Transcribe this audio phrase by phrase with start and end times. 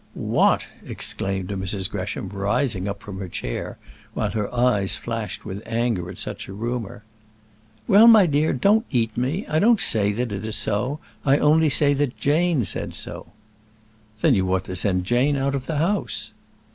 [0.15, 1.87] "What!" exclaimed Mrs.
[1.87, 3.77] Gresham, rising up from her chair
[4.15, 7.03] while her eyes flashed with anger at such a rumour.
[7.87, 9.45] "Well, my dear, don't eat me.
[9.47, 13.27] I don't say it is so; I only say that Jane said so."
[14.21, 16.31] "Then you ought to send Jane out of the house."